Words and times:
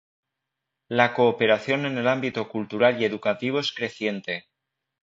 La 0.89 1.13
cooperación 1.13 1.85
en 1.85 1.95
el 1.99 2.07
ámbito 2.07 2.49
cultural 2.49 2.99
y 2.99 3.05
educativo 3.05 3.59
es 3.59 3.71
creciente. 3.71 4.47